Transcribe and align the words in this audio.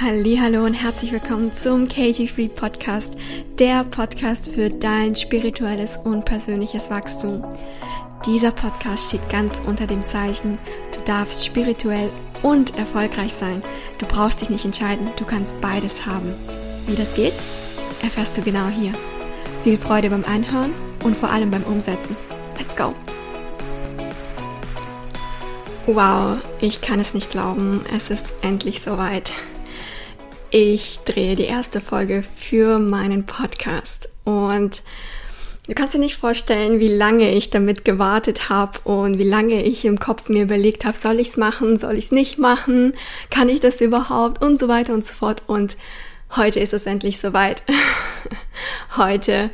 Hallo 0.00 0.64
und 0.64 0.72
herzlich 0.72 1.12
willkommen 1.12 1.52
zum 1.52 1.86
Katie 1.86 2.26
Free 2.26 2.48
Podcast, 2.48 3.12
der 3.58 3.84
Podcast 3.84 4.48
für 4.48 4.70
dein 4.70 5.14
spirituelles 5.14 5.98
und 5.98 6.24
persönliches 6.24 6.88
Wachstum. 6.88 7.44
Dieser 8.24 8.52
Podcast 8.52 9.08
steht 9.08 9.28
ganz 9.28 9.60
unter 9.66 9.86
dem 9.86 10.02
Zeichen, 10.02 10.58
du 10.94 11.00
darfst 11.04 11.44
spirituell 11.44 12.10
und 12.42 12.76
erfolgreich 12.78 13.34
sein. 13.34 13.62
Du 13.98 14.06
brauchst 14.06 14.40
dich 14.40 14.48
nicht 14.48 14.64
entscheiden, 14.64 15.08
du 15.16 15.26
kannst 15.26 15.60
beides 15.60 16.06
haben. 16.06 16.34
Wie 16.86 16.96
das 16.96 17.14
geht, 17.14 17.34
erfährst 18.02 18.36
du 18.38 18.40
genau 18.40 18.68
hier. 18.68 18.92
Viel 19.62 19.76
Freude 19.76 20.08
beim 20.08 20.24
Anhören 20.24 20.72
und 21.04 21.18
vor 21.18 21.28
allem 21.28 21.50
beim 21.50 21.64
Umsetzen. 21.64 22.16
Let's 22.58 22.74
go! 22.74 22.94
Wow, 25.86 26.38
ich 26.60 26.80
kann 26.80 26.98
es 26.98 27.12
nicht 27.12 27.30
glauben, 27.30 27.84
es 27.94 28.08
ist 28.08 28.32
endlich 28.40 28.80
soweit. 28.80 29.34
Ich 30.54 30.98
drehe 31.06 31.34
die 31.34 31.46
erste 31.46 31.80
Folge 31.80 32.22
für 32.36 32.78
meinen 32.78 33.24
Podcast. 33.24 34.10
Und 34.24 34.82
du 35.66 35.72
kannst 35.72 35.94
dir 35.94 35.98
nicht 35.98 36.18
vorstellen, 36.18 36.78
wie 36.78 36.94
lange 36.94 37.32
ich 37.32 37.48
damit 37.48 37.86
gewartet 37.86 38.50
habe 38.50 38.78
und 38.84 39.16
wie 39.16 39.26
lange 39.26 39.62
ich 39.64 39.86
im 39.86 39.98
Kopf 39.98 40.28
mir 40.28 40.42
überlegt 40.42 40.84
habe, 40.84 40.94
soll 40.94 41.20
ich 41.20 41.28
es 41.28 41.36
machen, 41.38 41.78
soll 41.78 41.96
ich 41.96 42.04
es 42.04 42.12
nicht 42.12 42.38
machen, 42.38 42.92
kann 43.30 43.48
ich 43.48 43.60
das 43.60 43.80
überhaupt? 43.80 44.42
Und 44.42 44.58
so 44.58 44.68
weiter 44.68 44.92
und 44.92 45.06
so 45.06 45.14
fort. 45.14 45.42
Und 45.46 45.78
heute 46.36 46.60
ist 46.60 46.74
es 46.74 46.84
endlich 46.84 47.18
soweit. 47.18 47.62
heute 48.98 49.48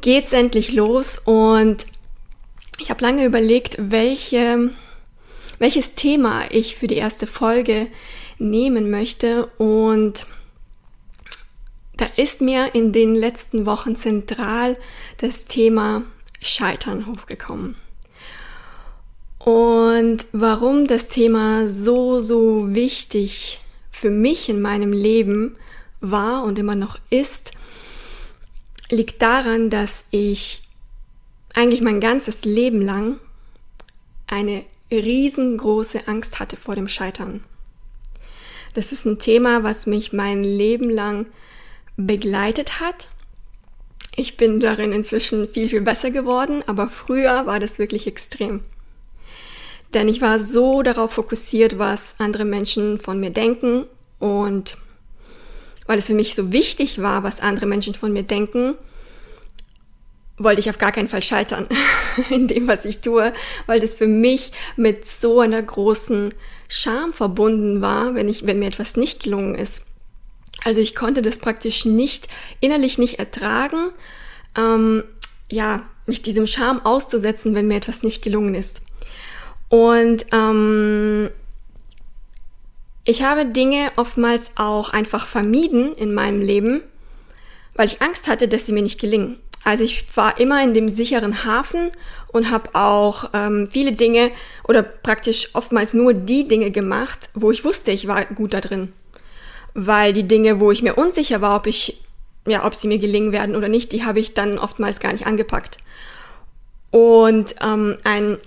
geht's 0.00 0.32
endlich 0.32 0.72
los. 0.72 1.18
Und 1.18 1.86
ich 2.78 2.88
habe 2.88 3.02
lange 3.02 3.26
überlegt, 3.26 3.76
welche, 3.78 4.70
welches 5.58 5.94
Thema 5.96 6.44
ich 6.50 6.76
für 6.76 6.86
die 6.86 6.96
erste 6.96 7.26
Folge 7.26 7.88
nehmen 8.40 8.90
möchte. 8.90 9.46
Und 9.58 10.26
da 12.00 12.06
ist 12.16 12.40
mir 12.40 12.74
in 12.74 12.92
den 12.92 13.14
letzten 13.14 13.66
Wochen 13.66 13.94
zentral 13.94 14.78
das 15.18 15.44
Thema 15.44 16.02
Scheitern 16.40 17.06
hochgekommen. 17.06 17.76
Und 19.38 20.26
warum 20.32 20.86
das 20.86 21.08
Thema 21.08 21.68
so, 21.68 22.20
so 22.20 22.74
wichtig 22.74 23.60
für 23.90 24.10
mich 24.10 24.48
in 24.48 24.62
meinem 24.62 24.92
Leben 24.94 25.56
war 26.00 26.44
und 26.44 26.58
immer 26.58 26.74
noch 26.74 26.98
ist, 27.10 27.52
liegt 28.88 29.20
daran, 29.20 29.68
dass 29.68 30.04
ich 30.10 30.62
eigentlich 31.54 31.82
mein 31.82 32.00
ganzes 32.00 32.46
Leben 32.46 32.80
lang 32.80 33.20
eine 34.26 34.64
riesengroße 34.90 36.08
Angst 36.08 36.38
hatte 36.38 36.56
vor 36.56 36.76
dem 36.76 36.88
Scheitern. 36.88 37.44
Das 38.72 38.90
ist 38.90 39.04
ein 39.04 39.18
Thema, 39.18 39.64
was 39.64 39.86
mich 39.86 40.14
mein 40.14 40.44
Leben 40.44 40.88
lang 40.88 41.26
begleitet 41.96 42.80
hat. 42.80 43.08
Ich 44.16 44.36
bin 44.36 44.60
darin 44.60 44.92
inzwischen 44.92 45.48
viel, 45.48 45.68
viel 45.68 45.82
besser 45.82 46.10
geworden, 46.10 46.62
aber 46.66 46.88
früher 46.88 47.46
war 47.46 47.60
das 47.60 47.78
wirklich 47.78 48.06
extrem. 48.06 48.62
Denn 49.94 50.08
ich 50.08 50.20
war 50.20 50.38
so 50.38 50.82
darauf 50.82 51.12
fokussiert, 51.12 51.78
was 51.78 52.14
andere 52.18 52.44
Menschen 52.44 52.98
von 52.98 53.18
mir 53.18 53.30
denken 53.30 53.86
und 54.18 54.76
weil 55.86 55.98
es 55.98 56.06
für 56.06 56.14
mich 56.14 56.34
so 56.34 56.52
wichtig 56.52 57.02
war, 57.02 57.24
was 57.24 57.40
andere 57.40 57.66
Menschen 57.66 57.94
von 57.94 58.12
mir 58.12 58.22
denken, 58.22 58.74
wollte 60.36 60.60
ich 60.60 60.70
auf 60.70 60.78
gar 60.78 60.92
keinen 60.92 61.08
Fall 61.08 61.22
scheitern 61.22 61.68
in 62.30 62.48
dem, 62.48 62.68
was 62.68 62.84
ich 62.84 63.00
tue, 63.00 63.32
weil 63.66 63.80
das 63.80 63.94
für 63.94 64.06
mich 64.06 64.52
mit 64.76 65.04
so 65.04 65.40
einer 65.40 65.62
großen 65.62 66.32
Scham 66.68 67.12
verbunden 67.12 67.80
war, 67.80 68.14
wenn 68.14 68.28
ich, 68.28 68.46
wenn 68.46 68.60
mir 68.60 68.68
etwas 68.68 68.96
nicht 68.96 69.22
gelungen 69.22 69.54
ist. 69.54 69.82
Also 70.64 70.80
ich 70.80 70.94
konnte 70.94 71.22
das 71.22 71.38
praktisch 71.38 71.84
nicht, 71.84 72.28
innerlich 72.60 72.98
nicht 72.98 73.18
ertragen, 73.18 73.90
ähm, 74.56 75.04
ja, 75.50 75.82
mich 76.06 76.22
diesem 76.22 76.46
Scham 76.46 76.84
auszusetzen, 76.84 77.54
wenn 77.54 77.68
mir 77.68 77.76
etwas 77.76 78.02
nicht 78.02 78.22
gelungen 78.22 78.54
ist. 78.54 78.82
Und 79.68 80.26
ähm, 80.32 81.30
ich 83.04 83.22
habe 83.22 83.46
Dinge 83.46 83.92
oftmals 83.96 84.50
auch 84.56 84.92
einfach 84.92 85.26
vermieden 85.26 85.94
in 85.94 86.12
meinem 86.12 86.42
Leben, 86.42 86.82
weil 87.74 87.86
ich 87.86 88.02
Angst 88.02 88.28
hatte, 88.28 88.48
dass 88.48 88.66
sie 88.66 88.72
mir 88.72 88.82
nicht 88.82 89.00
gelingen. 89.00 89.40
Also 89.62 89.84
ich 89.84 90.04
war 90.16 90.40
immer 90.40 90.62
in 90.62 90.74
dem 90.74 90.88
sicheren 90.88 91.44
Hafen 91.44 91.90
und 92.28 92.50
habe 92.50 92.70
auch 92.74 93.30
ähm, 93.34 93.68
viele 93.70 93.92
Dinge 93.92 94.30
oder 94.66 94.82
praktisch 94.82 95.50
oftmals 95.54 95.94
nur 95.94 96.14
die 96.14 96.48
Dinge 96.48 96.70
gemacht, 96.70 97.30
wo 97.34 97.50
ich 97.50 97.64
wusste, 97.64 97.90
ich 97.90 98.08
war 98.08 98.24
gut 98.24 98.54
da 98.54 98.60
drin. 98.60 98.92
Weil 99.74 100.12
die 100.12 100.26
Dinge, 100.26 100.60
wo 100.60 100.70
ich 100.70 100.82
mir 100.82 100.94
unsicher 100.94 101.40
war, 101.40 101.56
ob 101.56 101.66
ich, 101.66 102.02
ja, 102.46 102.64
ob 102.64 102.74
sie 102.74 102.88
mir 102.88 102.98
gelingen 102.98 103.32
werden 103.32 103.56
oder 103.56 103.68
nicht, 103.68 103.92
die 103.92 104.04
habe 104.04 104.20
ich 104.20 104.34
dann 104.34 104.58
oftmals 104.58 105.00
gar 105.00 105.12
nicht 105.12 105.26
angepackt. 105.26 105.78
Und 106.90 107.54
ähm, 107.62 107.98
ein, 108.04 108.38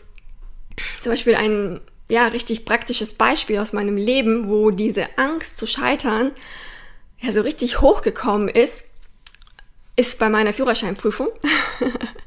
zum 0.99 1.11
Beispiel 1.11 1.35
ein, 1.35 1.79
ja, 2.09 2.27
richtig 2.27 2.65
praktisches 2.65 3.13
Beispiel 3.13 3.59
aus 3.59 3.73
meinem 3.73 3.95
Leben, 3.95 4.49
wo 4.49 4.69
diese 4.69 5.17
Angst 5.17 5.57
zu 5.57 5.65
scheitern 5.65 6.31
ja 7.23 7.31
so 7.31 7.41
richtig 7.41 7.81
hochgekommen 7.81 8.49
ist, 8.49 8.85
ist 9.95 10.19
bei 10.19 10.29
meiner 10.29 10.53
Führerscheinprüfung. 10.53 11.29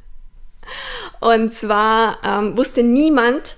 und 1.21 1.53
zwar 1.53 2.19
ähm, 2.25 2.57
wusste 2.57 2.83
niemand 2.83 3.57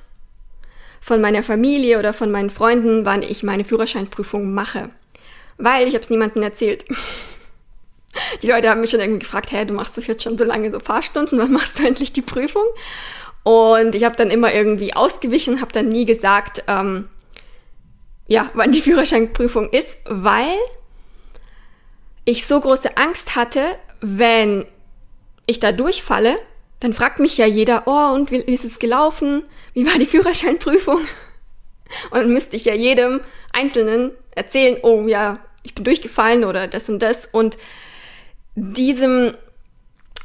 von 1.01 1.21
meiner 1.21 1.43
Familie 1.43 1.99
oder 1.99 2.13
von 2.13 2.31
meinen 2.31 2.51
Freunden, 2.51 3.05
wann 3.05 3.23
ich 3.23 3.43
meine 3.43 3.65
Führerscheinprüfung 3.65 4.53
mache. 4.53 4.89
Weil 5.59 5.87
ich 5.87 5.95
habe 5.95 6.03
es 6.03 6.11
niemandem 6.11 6.43
erzählt. 6.43 6.85
Die 8.43 8.47
Leute 8.47 8.71
haben 8.71 8.81
mich 8.81 8.91
schon 8.91 9.01
irgendwie 9.01 9.21
gefragt, 9.21 9.53
hey, 9.53 9.67
du 9.67 9.75
machst 9.75 9.99
doch 9.99 10.03
jetzt 10.03 10.23
schon 10.23 10.39
so 10.39 10.45
lange 10.45 10.71
so 10.71 10.81
Fahrstunden, 10.81 11.39
wann 11.39 11.53
machst 11.53 11.79
du 11.79 11.87
endlich 11.87 12.13
die 12.13 12.23
Prüfung? 12.23 12.65
Und 13.43 13.95
ich 13.95 14.05
habe 14.05 14.17
dann 14.17 14.31
immer 14.31 14.53
irgendwie 14.53 14.95
ausgewichen, 14.95 15.61
habe 15.61 15.73
dann 15.73 15.89
nie 15.89 16.05
gesagt, 16.05 16.65
ähm, 16.67 17.09
ja, 18.27 18.51
wann 18.55 18.73
die 18.73 18.81
Führerscheinprüfung 18.81 19.71
ist, 19.71 19.99
weil 20.05 20.59
ich 22.25 22.47
so 22.47 22.61
große 22.61 22.97
Angst 22.97 23.37
hatte, 23.37 23.65
wenn 24.01 24.67
ich 25.47 25.61
da 25.61 25.73
durchfalle, 25.73 26.37
dann 26.81 26.93
fragt 26.93 27.21
mich 27.21 27.39
ja 27.39 27.47
jeder, 27.47 27.85
oh, 27.87 28.15
und 28.15 28.31
wie, 28.31 28.47
wie 28.47 28.55
ist 28.55 28.65
es 28.65 28.79
gelaufen? 28.79 29.45
Wie 29.73 29.87
war 29.87 29.99
die 29.99 30.07
Führerscheinprüfung? 30.07 31.01
Und 32.11 32.19
dann 32.21 32.33
müsste 32.33 32.57
ich 32.57 32.67
ja 32.67 32.75
jedem 32.75 33.21
Einzelnen 33.53 34.13
erzählen, 34.33 34.77
oh 34.83 35.07
ja, 35.09 35.39
ich 35.69 35.75
bin 35.75 35.85
durchgefallen 35.85 36.45
oder 36.45 36.67
das 36.67 36.89
und 36.89 37.01
das. 37.01 37.29
Und 37.31 37.59
diesem 38.55 39.35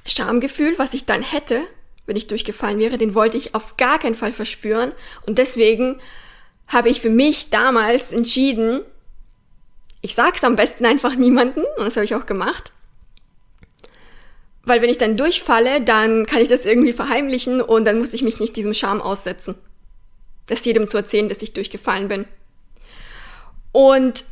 Schamgefühl, 0.05 0.79
was 0.79 0.93
ich 0.93 1.05
dann 1.05 1.21
hätte, 1.21 1.61
wenn 2.05 2.15
ich 2.15 2.27
durchgefallen 2.27 2.79
wäre, 2.79 2.97
den 2.97 3.13
wollte 3.13 3.37
ich 3.37 3.53
auf 3.53 3.75
gar 3.75 3.99
keinen 3.99 4.15
Fall 4.15 4.31
verspüren. 4.31 4.93
Und 5.25 5.37
deswegen 5.37 5.99
habe 6.67 6.89
ich 6.89 7.01
für 7.01 7.09
mich 7.09 7.49
damals 7.49 8.13
entschieden, 8.13 8.81
ich 10.01 10.15
sag's 10.15 10.43
am 10.43 10.55
besten 10.55 10.85
einfach 10.85 11.15
niemanden, 11.15 11.61
und 11.77 11.85
das 11.85 11.95
habe 11.95 12.05
ich 12.05 12.15
auch 12.15 12.25
gemacht. 12.25 12.71
Weil 14.63 14.81
wenn 14.81 14.89
ich 14.89 14.97
dann 14.97 15.17
durchfalle, 15.17 15.81
dann 15.81 16.25
kann 16.25 16.41
ich 16.41 16.47
das 16.47 16.65
irgendwie 16.65 16.93
verheimlichen 16.93 17.61
und 17.61 17.83
dann 17.83 17.99
muss 17.99 18.13
ich 18.13 18.23
mich 18.23 18.39
nicht 18.39 18.55
diesem 18.55 18.73
Scham 18.73 19.01
aussetzen. 19.01 19.55
Das 20.47 20.63
jedem 20.63 20.87
zu 20.87 20.97
erzählen, 20.97 21.27
dass 21.27 21.41
ich 21.41 21.51
durchgefallen 21.51 22.07
bin. 22.07 22.25
Und 23.73 24.23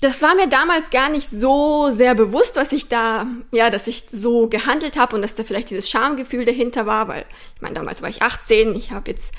das 0.00 0.22
war 0.22 0.34
mir 0.36 0.48
damals 0.48 0.90
gar 0.90 1.08
nicht 1.08 1.28
so 1.28 1.90
sehr 1.90 2.14
bewusst, 2.14 2.54
was 2.54 2.70
ich 2.70 2.88
da, 2.88 3.26
ja, 3.52 3.68
dass 3.68 3.88
ich 3.88 4.04
so 4.10 4.48
gehandelt 4.48 4.96
habe 4.96 5.16
und 5.16 5.22
dass 5.22 5.34
da 5.34 5.42
vielleicht 5.42 5.70
dieses 5.70 5.90
Schamgefühl 5.90 6.44
dahinter 6.44 6.86
war, 6.86 7.08
weil 7.08 7.24
ich 7.56 7.62
meine, 7.62 7.74
damals 7.74 8.00
war 8.00 8.08
ich 8.08 8.22
18, 8.22 8.76
ich 8.76 8.92
habe 8.92 9.10
jetzt, 9.10 9.32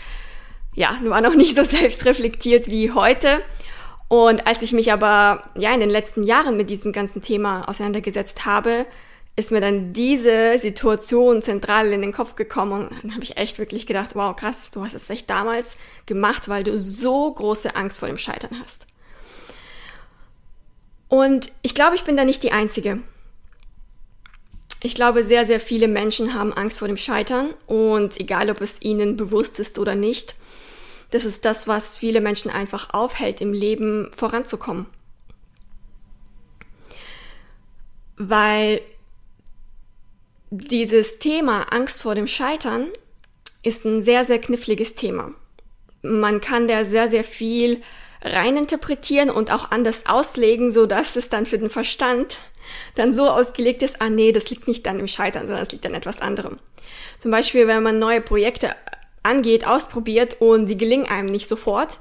ja, 0.75 0.97
war 1.03 1.21
noch 1.21 1.35
nicht 1.35 1.55
so 1.55 1.63
selbstreflektiert 1.65 2.67
wie 2.69 2.91
heute. 2.91 3.41
Und 4.09 4.47
als 4.47 4.61
ich 4.61 4.73
mich 4.73 4.91
aber, 4.91 5.43
ja, 5.55 5.73
in 5.73 5.79
den 5.79 5.89
letzten 5.89 6.23
Jahren 6.23 6.57
mit 6.57 6.69
diesem 6.69 6.91
ganzen 6.91 7.21
Thema 7.21 7.69
auseinandergesetzt 7.69 8.45
habe, 8.45 8.85
ist 9.37 9.51
mir 9.51 9.61
dann 9.61 9.93
diese 9.93 10.59
Situation 10.59 11.41
zentral 11.41 11.93
in 11.93 12.01
den 12.01 12.11
Kopf 12.11 12.35
gekommen 12.35 12.89
und 12.89 13.03
dann 13.03 13.13
habe 13.13 13.23
ich 13.23 13.37
echt 13.37 13.59
wirklich 13.59 13.87
gedacht, 13.87 14.13
wow, 14.13 14.35
krass, 14.35 14.71
du 14.71 14.83
hast 14.83 14.93
es 14.93 15.09
echt 15.09 15.29
damals 15.29 15.77
gemacht, 16.05 16.49
weil 16.49 16.65
du 16.65 16.77
so 16.77 17.31
große 17.31 17.77
Angst 17.77 17.99
vor 17.99 18.09
dem 18.09 18.17
Scheitern 18.17 18.59
hast. 18.61 18.87
Und 21.09 21.51
ich 21.63 21.75
glaube, 21.75 21.95
ich 21.95 22.05
bin 22.05 22.15
da 22.15 22.23
nicht 22.23 22.43
die 22.43 22.51
Einzige. 22.51 22.99
Ich 24.81 24.95
glaube, 24.95 25.23
sehr, 25.25 25.45
sehr 25.45 25.59
viele 25.59 25.89
Menschen 25.89 26.33
haben 26.33 26.53
Angst 26.53 26.79
vor 26.79 26.87
dem 26.87 26.95
Scheitern 26.95 27.53
und 27.67 28.17
egal, 28.17 28.49
ob 28.49 28.61
es 28.61 28.81
ihnen 28.81 29.17
bewusst 29.17 29.59
ist 29.59 29.77
oder 29.77 29.95
nicht, 29.95 30.35
das 31.11 31.25
ist 31.25 31.43
das, 31.43 31.67
was 31.67 31.97
viele 31.97 32.21
Menschen 32.21 32.49
einfach 32.51 32.93
aufhält, 32.93 33.41
im 33.41 33.51
Leben 33.51 34.11
voranzukommen. 34.15 34.85
Weil 38.15 38.81
dieses 40.51 41.19
Thema 41.19 41.63
Angst 41.73 42.01
vor 42.01 42.15
dem 42.15 42.27
Scheitern 42.27 42.87
ist 43.63 43.85
ein 43.85 44.01
sehr, 44.01 44.23
sehr 44.23 44.39
kniffliges 44.39 44.95
Thema. 44.95 45.33
Man 46.01 46.39
kann 46.39 46.67
da 46.67 46.85
sehr, 46.85 47.09
sehr 47.09 47.23
viel 47.23 47.81
reininterpretieren 48.21 49.29
und 49.29 49.51
auch 49.51 49.71
anders 49.71 50.05
auslegen, 50.05 50.71
so 50.71 50.85
dass 50.85 51.15
es 51.15 51.29
dann 51.29 51.45
für 51.45 51.57
den 51.57 51.69
Verstand 51.69 52.39
dann 52.95 53.13
so 53.13 53.27
ausgelegt 53.29 53.81
ist, 53.81 54.01
ah 54.01 54.09
nee, 54.09 54.31
das 54.31 54.49
liegt 54.49 54.67
nicht 54.67 54.85
dann 54.85 54.99
im 54.99 55.07
Scheitern, 55.07 55.47
sondern 55.47 55.63
es 55.63 55.71
liegt 55.71 55.85
an 55.85 55.93
etwas 55.93 56.21
anderem. 56.21 56.57
Zum 57.17 57.31
Beispiel, 57.31 57.67
wenn 57.67 57.83
man 57.83 57.99
neue 57.99 58.21
Projekte 58.21 58.75
angeht, 59.23 59.65
ausprobiert 59.65 60.37
und 60.39 60.67
die 60.67 60.77
gelingen 60.77 61.07
einem 61.07 61.29
nicht 61.29 61.47
sofort, 61.47 61.99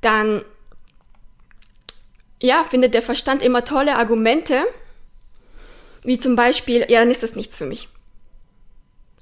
dann 0.00 0.44
ja, 2.40 2.64
findet 2.64 2.94
der 2.94 3.02
Verstand 3.02 3.42
immer 3.42 3.64
tolle 3.64 3.96
Argumente, 3.96 4.64
wie 6.02 6.18
zum 6.18 6.36
Beispiel, 6.36 6.86
ja, 6.88 7.00
dann 7.00 7.10
ist 7.10 7.22
das 7.22 7.34
nichts 7.34 7.56
für 7.56 7.66
mich. 7.66 7.88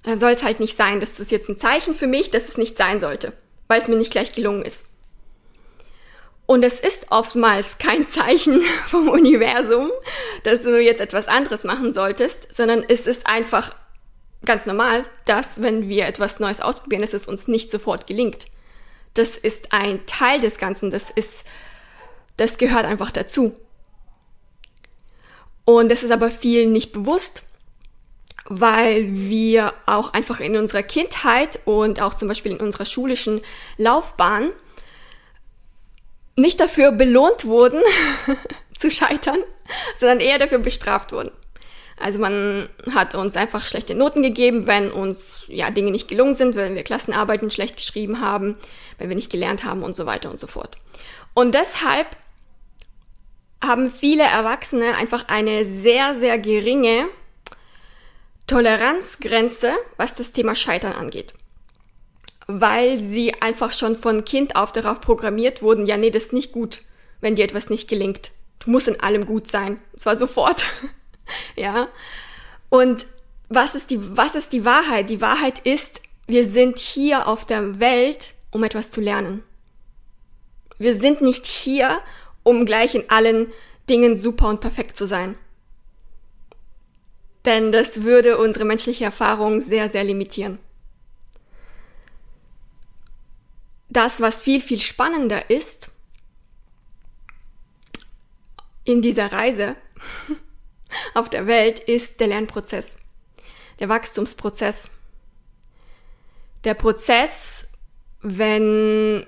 Dann 0.03 0.19
soll 0.19 0.33
es 0.33 0.43
halt 0.43 0.61
nicht 0.61 0.77
sein. 0.77 1.01
Das 1.01 1.19
ist 1.19 1.33
jetzt 1.33 1.49
ein 1.49 1.57
Zeichen 1.57 1.95
für 1.95 2.07
mich, 2.07 2.31
dass 2.31 2.49
es 2.49 2.59
nicht 2.59 2.77
sein 2.77 3.01
sollte, 3.01 3.33
weil 3.69 3.81
es 3.81 3.89
mir 3.89 3.97
nicht 3.97 4.13
gleich 4.13 4.33
gelungen 4.33 4.63
ist. 4.63 4.87
Und 6.47 6.63
es 6.63 6.79
ist 6.79 7.07
oftmals 7.11 7.79
kein 7.79 8.07
Zeichen 8.07 8.63
vom 8.87 9.09
Universum, 9.09 9.91
dass 10.45 10.63
du 10.63 10.81
jetzt 10.81 11.01
etwas 11.01 11.29
anderes 11.29 11.65
machen 11.65 11.93
solltest, 11.93 12.55
sondern 12.55 12.85
es 12.89 13.07
ist 13.07 13.27
einfach 13.27 13.75
ganz 14.45 14.65
normal, 14.65 15.05
dass 15.25 15.61
wenn 15.61 15.89
wir 15.89 16.07
etwas 16.07 16.39
Neues 16.39 16.61
ausprobieren, 16.61 17.03
dass 17.03 17.15
es 17.15 17.27
uns 17.27 17.49
nicht 17.49 17.69
sofort 17.69 18.07
gelingt. 18.07 18.47
Das 19.15 19.37
ist 19.37 19.73
ein 19.73 20.07
Teil 20.07 20.41
des 20.41 20.59
Ganzen, 20.59 20.91
das 20.91 21.11
ist, 21.11 21.45
das 22.37 22.59
gehört 22.59 22.85
einfach 22.85 23.11
dazu. 23.11 23.57
Und 25.65 25.91
das 25.91 26.05
ist 26.05 26.13
aber 26.13 26.31
vielen 26.31 26.71
nicht 26.71 26.93
bewusst, 26.93 27.43
weil 28.45 29.07
wir 29.09 29.75
auch 29.87 30.13
einfach 30.13 30.39
in 30.39 30.57
unserer 30.57 30.85
Kindheit 30.85 31.59
und 31.65 32.01
auch 32.01 32.15
zum 32.15 32.29
Beispiel 32.29 32.53
in 32.53 32.61
unserer 32.61 32.85
schulischen 32.85 33.41
Laufbahn 33.77 34.53
nicht 36.37 36.61
dafür 36.61 36.93
belohnt 36.93 37.47
wurden, 37.47 37.83
zu 38.79 38.91
scheitern, 38.91 39.39
sondern 39.97 40.21
eher 40.21 40.39
dafür 40.39 40.59
bestraft 40.59 41.13
wurden. 41.13 41.31
Also 41.99 42.19
man 42.19 42.69
hat 42.95 43.15
uns 43.15 43.37
einfach 43.37 43.65
schlechte 43.65 43.95
Noten 43.95 44.23
gegeben, 44.23 44.67
wenn 44.67 44.91
uns 44.91 45.45
ja 45.49 45.71
Dinge 45.71 45.91
nicht 45.91 46.09
gelungen 46.09 46.35
sind, 46.35 46.55
wenn 46.55 46.75
wir 46.75 46.83
Klassenarbeiten 46.83 47.51
schlecht 47.51 47.77
geschrieben 47.77 48.21
haben, 48.21 48.59
wenn 48.99 49.09
wir 49.09 49.17
nicht 49.17 49.33
gelernt 49.33 49.65
haben 49.65 49.83
und 49.83 49.97
so 49.97 50.05
weiter 50.05 50.31
und 50.31 50.39
so 50.39 50.47
fort. 50.47 50.77
Und 51.33 51.55
deshalb 51.55 52.09
haben 53.65 53.91
viele 53.91 54.25
Erwachsene 54.25 54.95
einfach 54.97 55.29
eine 55.29 55.65
sehr, 55.65 56.15
sehr 56.15 56.39
geringe 56.39 57.09
Toleranzgrenze, 58.47 59.73
was 59.97 60.15
das 60.15 60.33
Thema 60.33 60.55
Scheitern 60.55 60.93
angeht. 60.93 61.33
Weil 62.47 63.01
sie 63.01 63.35
einfach 63.43 63.73
schon 63.73 63.97
von 63.97 64.25
Kind 64.25 64.57
auf 64.57 64.73
darauf 64.73 65.01
programmiert 65.01 65.63
wurden, 65.63 65.87
ja, 65.87 65.97
nee, 65.97 66.11
das 66.11 66.25
ist 66.25 66.33
nicht 66.33 66.53
gut, 66.53 66.83
wenn 67.21 67.35
dir 67.35 67.45
etwas 67.45 67.71
nicht 67.71 67.89
gelingt. 67.89 68.31
Du 68.61 68.71
musst 68.71 68.89
in 68.89 69.01
allem 69.01 69.27
gut 69.27 69.49
sein. 69.49 69.81
Und 69.93 69.99
zwar 69.99 70.19
sofort. 70.19 70.65
ja. 71.57 71.89
Und 72.69 73.07
was 73.49 73.75
ist 73.75 73.91
die, 73.91 74.17
was 74.17 74.35
ist 74.35 74.53
die 74.53 74.65
Wahrheit? 74.65 75.11
Die 75.11 75.21
Wahrheit 75.21 75.61
ist, 75.61 76.03
wir 76.27 76.45
sind 76.45 76.79
hier 76.79 77.29
auf 77.29 77.45
der 77.45 77.79
Welt, 77.81 78.35
um 78.51 78.65
etwas 78.65 78.91
zu 78.91 79.01
lernen. 79.01 79.43
Wir 80.79 80.95
sind 80.95 81.23
nicht 81.23 81.47
hier, 81.47 82.01
um 82.43 82.67
gleich 82.67 82.95
in 82.95 83.09
allen 83.09 83.53
Dingen 83.89 84.19
super 84.19 84.49
und 84.49 84.61
perfekt 84.61 84.97
zu 84.97 85.07
sein. 85.07 85.37
Denn 87.45 87.71
das 87.71 88.03
würde 88.03 88.39
unsere 88.39 88.65
menschliche 88.65 89.05
Erfahrung 89.05 89.61
sehr, 89.61 89.89
sehr 89.89 90.03
limitieren. 90.03 90.59
Das, 93.97 94.21
was 94.21 94.43
viel, 94.43 94.61
viel 94.61 94.83
spannender 94.83 95.49
ist 95.49 95.91
in 98.85 99.01
dieser 99.01 99.33
Reise, 99.33 99.75
auf 101.15 101.31
der 101.31 101.47
Welt 101.47 101.79
ist 101.79 102.21
der 102.21 102.27
Lernprozess, 102.27 102.99
der 103.81 103.89
Wachstumsprozess. 103.89 104.91
Der 106.65 106.75
Prozess, 106.75 107.69
wenn 108.21 109.27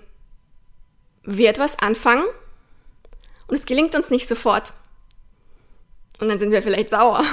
wir 1.23 1.49
etwas 1.49 1.79
anfangen 1.79 2.27
und 3.47 3.55
es 3.55 3.65
gelingt 3.65 3.95
uns 3.95 4.11
nicht 4.11 4.29
sofort. 4.29 4.75
Und 6.21 6.29
dann 6.29 6.39
sind 6.39 6.51
wir 6.51 6.63
vielleicht 6.63 6.91
sauer 6.91 7.25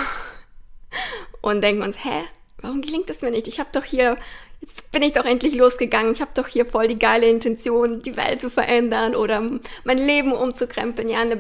und 1.42 1.60
denken 1.60 1.82
uns, 1.82 2.02
hä, 2.02 2.24
warum 2.62 2.82
gelingt 2.82 3.10
es 3.10 3.22
mir 3.22 3.32
nicht? 3.32 3.48
Ich 3.48 3.60
habe 3.60 3.70
doch 3.72 3.84
hier, 3.84 4.18
jetzt 4.62 4.92
bin 4.92 5.04
ich 5.04 5.14
doch 5.14 5.26
endlich 5.26 5.56
losgegangen, 5.56 6.14
ich 6.14 6.22
habe 6.22 6.32
doch 6.34 6.48
hier 6.48 6.66
voll 6.66 6.88
die 6.88 7.00
geile 7.00 7.28
Intention, 7.28 8.00
die 8.00 8.18
Welt 8.18 8.42
zu 8.42 8.50
verändern 8.50 9.16
oder 9.16 9.42
mein 9.84 9.98
Leben 9.98 10.32
umzukrempeln, 10.32 11.10
ja, 11.10 11.20
eine 11.20 11.38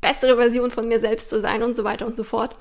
bessere 0.00 0.36
Version 0.36 0.70
von 0.70 0.88
mir 0.88 0.98
selbst 0.98 1.30
zu 1.30 1.40
sein 1.40 1.62
und 1.62 1.74
so 1.74 1.84
weiter 1.84 2.06
und 2.06 2.16
so 2.16 2.24
fort. 2.24 2.56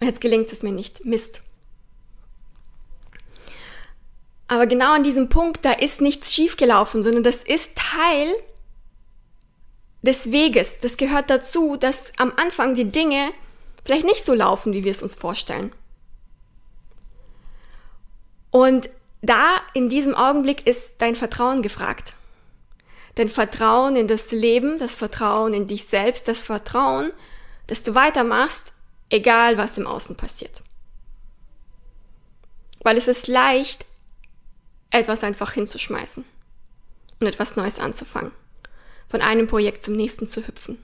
Und 0.00 0.06
jetzt 0.06 0.20
gelingt 0.20 0.52
es 0.52 0.62
mir 0.62 0.72
nicht. 0.72 1.04
Mist. 1.04 1.40
Aber 4.48 4.66
genau 4.66 4.92
an 4.92 5.04
diesem 5.04 5.28
Punkt, 5.28 5.64
da 5.64 5.72
ist 5.72 6.00
nichts 6.00 6.34
schiefgelaufen, 6.34 7.02
sondern 7.02 7.22
das 7.22 7.42
ist 7.42 7.72
Teil 7.74 8.34
des 10.02 10.32
Weges. 10.32 10.80
Das 10.80 10.96
gehört 10.96 11.30
dazu, 11.30 11.76
dass 11.76 12.12
am 12.18 12.32
Anfang 12.36 12.74
die 12.74 12.90
Dinge 12.90 13.30
vielleicht 13.84 14.04
nicht 14.04 14.24
so 14.24 14.34
laufen, 14.34 14.72
wie 14.74 14.84
wir 14.84 14.90
es 14.90 15.02
uns 15.02 15.14
vorstellen. 15.14 15.72
Und 18.52 18.90
da 19.22 19.62
in 19.72 19.88
diesem 19.88 20.14
Augenblick 20.14 20.66
ist 20.66 21.00
dein 21.00 21.16
Vertrauen 21.16 21.62
gefragt. 21.62 22.12
Dein 23.14 23.30
Vertrauen 23.30 23.96
in 23.96 24.06
das 24.06 24.30
Leben, 24.30 24.78
das 24.78 24.94
Vertrauen 24.96 25.54
in 25.54 25.66
dich 25.66 25.86
selbst, 25.86 26.28
das 26.28 26.44
Vertrauen, 26.44 27.12
dass 27.66 27.82
du 27.82 27.94
weitermachst, 27.94 28.74
egal 29.08 29.56
was 29.56 29.78
im 29.78 29.86
Außen 29.86 30.16
passiert. 30.16 30.62
Weil 32.82 32.98
es 32.98 33.08
ist 33.08 33.26
leicht, 33.26 33.86
etwas 34.90 35.24
einfach 35.24 35.52
hinzuschmeißen 35.52 36.24
und 37.20 37.26
etwas 37.26 37.56
Neues 37.56 37.78
anzufangen. 37.78 38.32
Von 39.08 39.22
einem 39.22 39.46
Projekt 39.46 39.82
zum 39.82 39.94
nächsten 39.96 40.26
zu 40.26 40.46
hüpfen. 40.46 40.82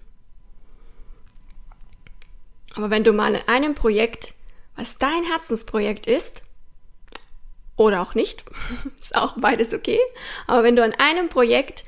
Aber 2.77 2.89
wenn 2.89 3.05
du 3.05 3.13
mal 3.13 3.35
in 3.35 3.49
einem 3.49 3.75
Projekt, 3.75 4.33
was 4.75 4.97
dein 4.97 5.25
Herzensprojekt 5.25 6.07
ist, 6.07 6.43
oder 7.79 8.03
auch 8.03 8.15
nicht, 8.15 8.45
ist 9.01 9.17
auch 9.17 9.37
beides 9.39 9.73
okay, 9.73 9.99
aber 10.47 10.63
wenn 10.63 10.77
du 10.77 10.85
an 10.85 10.93
einem 10.99 11.31
Projekt 11.31 11.85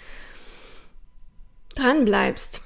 dran 1.75 2.07
bleibst 2.07 2.63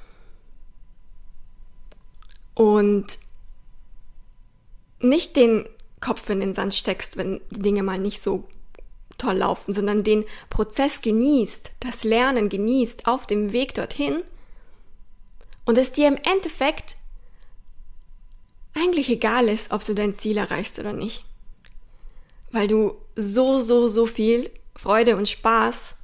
und 2.55 3.19
nicht 5.01 5.35
den 5.37 5.69
Kopf 6.01 6.29
in 6.31 6.41
den 6.41 6.55
Sand 6.55 6.75
steckst, 6.75 7.17
wenn 7.17 7.41
die 7.51 7.63
Dinge 7.63 7.83
mal 7.83 7.99
nicht 7.99 8.23
so 8.23 8.47
toll 9.19 9.39
laufen, 9.39 9.73
sondern 9.73 10.05
den 10.05 10.25
Prozess 10.51 11.01
genießt, 11.01 11.73
das 11.81 12.05
Lernen 12.05 12.49
genießt 12.49 13.07
auf 13.07 13.27
dem 13.27 13.53
Weg 13.53 13.75
dorthin 13.75 14.23
und 15.65 15.79
es 15.79 15.93
dir 15.93 16.09
im 16.09 16.17
Endeffekt 16.17 16.97
eigentlich 18.75 19.09
egal 19.09 19.49
ist, 19.49 19.71
ob 19.71 19.85
du 19.85 19.95
dein 19.95 20.15
Ziel 20.15 20.37
erreichst 20.37 20.79
oder 20.79 20.93
nicht. 20.93 21.25
Weil 22.55 22.69
du 22.69 22.95
so, 23.17 23.61
so, 23.61 23.89
so 23.89 24.07
viel 24.07 24.49
Freude 24.77 25.17
und 25.17 25.29
Spaß 25.29 25.97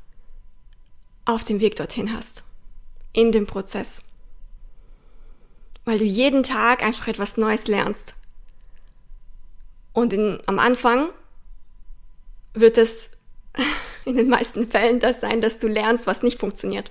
auf 1.25 1.45
dem 1.45 1.61
Weg 1.61 1.77
dorthin 1.77 2.13
hast 2.13 2.43
in 3.13 3.31
dem 3.31 3.47
Prozess. 3.47 4.03
Weil 5.85 6.01
du 6.01 6.05
jeden 6.05 6.43
Tag 6.43 6.83
einfach 6.83 7.07
etwas 7.07 7.37
Neues 7.37 7.69
lernst. 7.69 8.15
Und 9.93 10.13
in, 10.13 10.41
am 10.47 10.59
Anfang 10.59 11.11
wird 12.55 12.79
es 12.79 13.11
in 14.05 14.17
den 14.17 14.29
meisten 14.29 14.67
Fällen 14.67 14.99
das 14.99 15.21
sein, 15.21 15.41
dass 15.41 15.61
du 15.61 15.69
lernst, 15.69 16.09
was 16.09 16.25
nicht 16.25 16.41
funktioniert. 16.41 16.91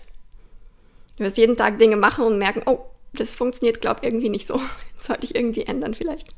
Du 1.18 1.26
wirst 1.26 1.38
jeden 1.38 1.58
Tag 1.58 1.80
Dinge 1.80 1.98
machen 1.98 2.24
und 2.24 2.38
merken, 2.38 2.62
oh, 2.66 2.86
das 3.12 3.36
funktioniert, 3.36 3.82
glaube 3.82 4.06
irgendwie 4.06 4.30
nicht 4.30 4.48
so. 4.48 4.62
Das 4.96 5.08
sollte 5.08 5.26
ich 5.26 5.36
irgendwie 5.36 5.64
ändern 5.64 5.96
vielleicht. 5.96 6.30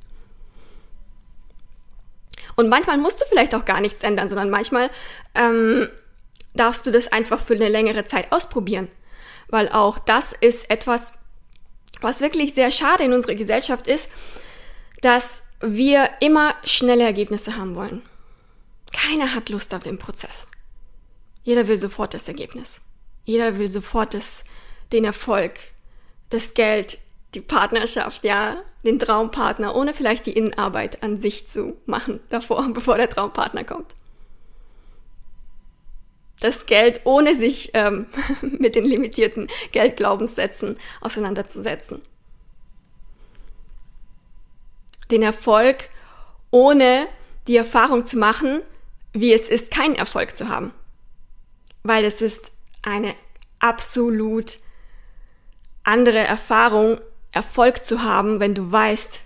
Und 2.55 2.69
manchmal 2.69 2.97
musst 2.97 3.21
du 3.21 3.25
vielleicht 3.27 3.55
auch 3.55 3.65
gar 3.65 3.81
nichts 3.81 4.01
ändern, 4.01 4.29
sondern 4.29 4.49
manchmal 4.49 4.89
ähm, 5.35 5.89
darfst 6.53 6.85
du 6.85 6.91
das 6.91 7.11
einfach 7.11 7.39
für 7.39 7.55
eine 7.55 7.69
längere 7.69 8.05
Zeit 8.05 8.31
ausprobieren 8.31 8.89
weil 9.51 9.69
auch 9.69 9.99
das 9.99 10.33
ist 10.39 10.69
etwas, 10.71 11.13
was 11.99 12.21
wirklich 12.21 12.55
sehr 12.55 12.71
schade 12.71 13.03
in 13.03 13.13
unserer 13.13 13.35
Gesellschaft 13.35 13.85
ist, 13.85 14.09
dass 15.01 15.43
wir 15.59 16.09
immer 16.21 16.55
schnelle 16.63 17.03
Ergebnisse 17.03 17.57
haben 17.57 17.75
wollen. 17.75 18.01
Keiner 18.91 19.35
hat 19.35 19.49
Lust 19.49 19.73
auf 19.73 19.83
den 19.83 19.99
Prozess. 19.99 20.47
Jeder 21.43 21.67
will 21.67 21.77
sofort 21.77 22.13
das 22.13 22.27
Ergebnis. 22.27 22.79
Jeder 23.23 23.57
will 23.57 23.69
sofort 23.69 24.13
das, 24.13 24.43
den 24.91 25.05
Erfolg, 25.05 25.59
das 26.29 26.53
Geld, 26.53 26.97
die 27.33 27.41
Partnerschaft, 27.41 28.23
ja, 28.23 28.57
den 28.83 28.99
Traumpartner, 28.99 29.75
ohne 29.75 29.93
vielleicht 29.93 30.25
die 30.25 30.33
Innenarbeit 30.33 31.03
an 31.03 31.17
sich 31.17 31.47
zu 31.47 31.77
machen 31.85 32.19
davor, 32.29 32.67
bevor 32.73 32.97
der 32.97 33.09
Traumpartner 33.09 33.63
kommt. 33.63 33.95
das 36.39 36.65
Geld, 36.65 37.01
ohne 37.03 37.35
sich 37.35 37.71
ähm, 37.73 38.07
mit 38.41 38.75
den 38.75 38.83
limitierten 38.83 39.47
Geldglaubenssätzen 39.71 40.77
auseinanderzusetzen. 40.99 42.01
Den 45.11 45.21
Erfolg, 45.21 45.89
ohne 46.49 47.07
die 47.47 47.57
Erfahrung 47.57 48.05
zu 48.05 48.17
machen, 48.17 48.61
wie 49.13 49.33
es 49.33 49.49
ist, 49.49 49.71
keinen 49.71 49.95
Erfolg 49.95 50.35
zu 50.35 50.49
haben. 50.49 50.73
Weil 51.83 52.05
es 52.05 52.21
ist 52.21 52.51
eine 52.81 53.13
absolut 53.59 54.59
andere 55.83 56.19
Erfahrung, 56.19 56.99
Erfolg 57.31 57.83
zu 57.83 58.03
haben, 58.03 58.39
wenn 58.39 58.53
du 58.53 58.71
weißt, 58.71 59.21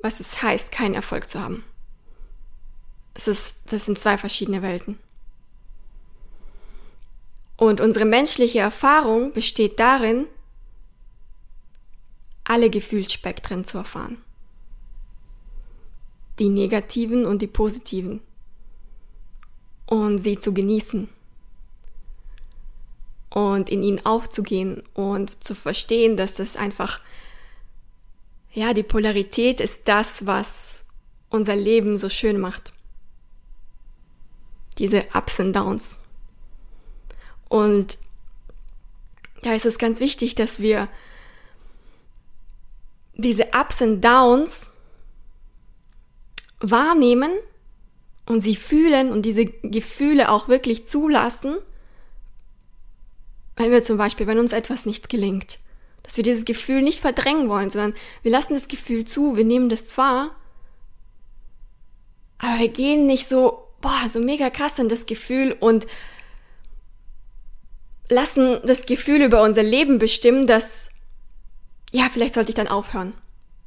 was 0.00 0.20
es 0.20 0.42
heißt, 0.42 0.70
keinen 0.72 0.94
Erfolg 0.94 1.28
zu 1.28 1.40
haben. 1.40 1.64
Es 3.14 3.28
ist, 3.28 3.56
das 3.66 3.86
sind 3.86 3.98
zwei 3.98 4.18
verschiedene 4.18 4.62
Welten. 4.62 4.98
Und 7.56 7.80
unsere 7.80 8.06
menschliche 8.06 8.60
Erfahrung 8.60 9.32
besteht 9.32 9.78
darin, 9.78 10.26
alle 12.44 12.70
Gefühlsspektren 12.70 13.64
zu 13.64 13.78
erfahren. 13.78 14.22
Die 16.38 16.48
negativen 16.48 17.26
und 17.26 17.42
die 17.42 17.46
positiven. 17.46 18.22
Und 19.86 20.18
sie 20.18 20.38
zu 20.38 20.54
genießen. 20.54 21.08
Und 23.30 23.70
in 23.70 23.82
ihnen 23.82 24.04
aufzugehen 24.04 24.82
und 24.92 25.42
zu 25.42 25.54
verstehen, 25.54 26.16
dass 26.16 26.34
das 26.34 26.56
einfach, 26.56 27.00
ja, 28.52 28.74
die 28.74 28.82
Polarität 28.82 29.60
ist 29.60 29.86
das, 29.86 30.26
was 30.26 30.86
unser 31.28 31.54
Leben 31.54 31.96
so 31.96 32.08
schön 32.08 32.40
macht 32.40 32.72
diese 34.80 35.04
Ups 35.14 35.38
und 35.38 35.52
Downs. 35.52 36.00
Und 37.48 37.98
da 39.42 39.54
ist 39.54 39.66
es 39.66 39.78
ganz 39.78 40.00
wichtig, 40.00 40.34
dass 40.34 40.60
wir 40.60 40.88
diese 43.14 43.48
Ups 43.48 43.82
und 43.82 44.00
Downs 44.00 44.70
wahrnehmen 46.60 47.32
und 48.26 48.40
sie 48.40 48.56
fühlen 48.56 49.12
und 49.12 49.22
diese 49.22 49.44
Gefühle 49.44 50.30
auch 50.30 50.48
wirklich 50.48 50.86
zulassen, 50.86 51.56
wenn 53.60 53.72
wir 53.72 53.82
zum 53.82 53.98
Beispiel, 53.98 54.26
wenn 54.26 54.38
uns 54.38 54.52
etwas 54.52 54.86
nicht 54.86 55.10
gelingt, 55.10 55.58
dass 56.02 56.16
wir 56.16 56.24
dieses 56.24 56.46
Gefühl 56.46 56.80
nicht 56.80 57.00
verdrängen 57.00 57.48
wollen, 57.48 57.68
sondern 57.68 57.94
wir 58.22 58.32
lassen 58.32 58.54
das 58.54 58.68
Gefühl 58.68 59.04
zu, 59.04 59.36
wir 59.36 59.44
nehmen 59.44 59.68
das 59.68 59.96
wahr, 59.98 60.34
aber 62.38 62.58
wir 62.58 62.68
gehen 62.68 63.06
nicht 63.06 63.28
so 63.28 63.66
boah, 63.80 64.08
so 64.08 64.18
mega 64.18 64.50
krass 64.50 64.78
in 64.78 64.88
das 64.88 65.06
Gefühl 65.06 65.54
und 65.58 65.86
lassen 68.08 68.60
das 68.64 68.86
Gefühl 68.86 69.22
über 69.22 69.42
unser 69.42 69.62
Leben 69.62 69.98
bestimmen, 69.98 70.46
dass, 70.46 70.90
ja, 71.92 72.08
vielleicht 72.10 72.34
sollte 72.34 72.50
ich 72.50 72.56
dann 72.56 72.68
aufhören. 72.68 73.14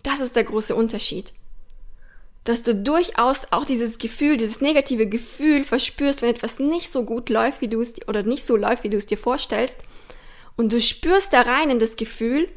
Das 0.01 0.19
ist 0.19 0.35
der 0.35 0.43
große 0.43 0.75
Unterschied. 0.75 1.33
Dass 2.43 2.62
du 2.62 2.75
durchaus 2.75 3.47
auch 3.51 3.65
dieses 3.65 3.97
Gefühl, 3.97 4.38
dieses 4.38 4.59
negative 4.59 5.07
Gefühl 5.07 5.63
verspürst, 5.63 6.21
wenn 6.21 6.29
etwas 6.29 6.59
nicht 6.59 6.91
so 6.91 7.05
gut 7.05 7.29
läuft, 7.29 7.62
wie 7.62 7.69
du 7.69 7.79
es, 7.79 7.95
oder 8.07 8.23
nicht 8.23 8.45
so 8.45 8.57
läuft, 8.57 8.83
wie 8.83 8.89
du 8.89 8.97
es 8.97 9.05
dir 9.05 9.17
vorstellst. 9.17 9.79
Und 10.55 10.71
du 10.71 10.81
spürst 10.81 11.33
da 11.33 11.41
rein 11.41 11.69
in 11.69 11.79
das 11.79 11.95
Gefühl, 11.95 12.47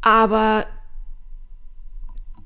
aber 0.00 0.66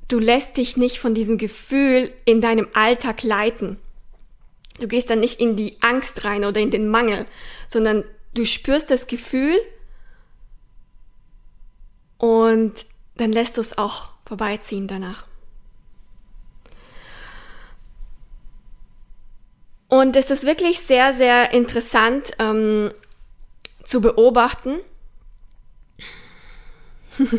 du 0.07 0.19
lässt 0.19 0.57
dich 0.57 0.77
nicht 0.77 0.99
von 0.99 1.15
diesem 1.15 1.37
Gefühl 1.37 2.13
in 2.25 2.41
deinem 2.41 2.67
Alltag 2.73 3.23
leiten. 3.23 3.77
Du 4.79 4.87
gehst 4.87 5.09
dann 5.09 5.21
nicht 5.21 5.39
in 5.39 5.55
die 5.55 5.77
Angst 5.81 6.25
rein 6.25 6.43
oder 6.43 6.59
in 6.59 6.71
den 6.71 6.89
Mangel, 6.89 7.25
sondern 7.67 8.03
du 8.33 8.45
spürst 8.45 8.91
das 8.91 9.07
Gefühl 9.07 9.57
und 12.17 12.85
dann 13.15 13.31
lässt 13.31 13.57
du 13.57 13.61
es 13.61 13.77
auch 13.77 14.11
vorbeiziehen 14.25 14.87
danach. 14.87 15.25
Und 19.87 20.15
es 20.15 20.31
ist 20.31 20.43
wirklich 20.43 20.79
sehr, 20.79 21.13
sehr 21.13 21.51
interessant 21.51 22.31
ähm, 22.39 22.91
zu 23.83 24.01
beobachten, 24.01 24.79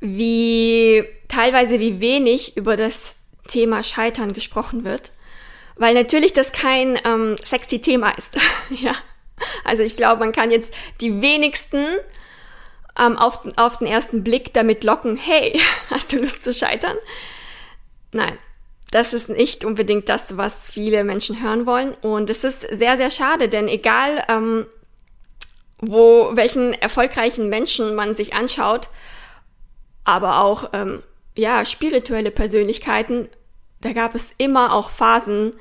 wie 0.00 1.04
teilweise 1.28 1.80
wie 1.80 2.00
wenig 2.00 2.56
über 2.56 2.76
das 2.76 3.16
Thema 3.48 3.82
Scheitern 3.82 4.32
gesprochen 4.32 4.84
wird, 4.84 5.10
weil 5.76 5.94
natürlich 5.94 6.34
das 6.34 6.52
kein 6.52 7.00
ähm, 7.04 7.36
sexy 7.42 7.80
Thema 7.80 8.10
ist. 8.10 8.36
ja, 8.70 8.94
also 9.64 9.82
ich 9.82 9.96
glaube, 9.96 10.20
man 10.20 10.32
kann 10.32 10.50
jetzt 10.50 10.72
die 11.00 11.22
wenigsten 11.22 11.84
ähm, 12.98 13.16
auf, 13.16 13.40
auf 13.56 13.78
den 13.78 13.86
ersten 13.86 14.22
Blick 14.24 14.52
damit 14.52 14.84
locken, 14.84 15.16
hey, 15.16 15.58
hast 15.90 16.12
du 16.12 16.18
Lust 16.18 16.42
zu 16.42 16.52
scheitern? 16.52 16.96
Nein, 18.12 18.38
das 18.90 19.14
ist 19.14 19.30
nicht 19.30 19.64
unbedingt 19.64 20.08
das, 20.08 20.36
was 20.36 20.70
viele 20.70 21.02
Menschen 21.02 21.42
hören 21.42 21.64
wollen. 21.66 21.94
Und 22.02 22.28
es 22.28 22.44
ist 22.44 22.60
sehr, 22.60 22.96
sehr 22.96 23.10
schade, 23.10 23.48
denn 23.48 23.66
egal, 23.68 24.22
ähm, 24.28 24.66
wo 25.78 26.30
welchen 26.34 26.74
erfolgreichen 26.74 27.48
Menschen 27.48 27.94
man 27.94 28.14
sich 28.14 28.34
anschaut, 28.34 28.90
aber 30.04 30.44
auch 30.44 30.70
ähm, 30.74 31.02
ja 31.36 31.64
spirituelle 31.64 32.30
Persönlichkeiten. 32.30 33.28
Da 33.80 33.92
gab 33.92 34.14
es 34.14 34.32
immer 34.38 34.74
auch 34.74 34.90
Phasen, 34.90 35.54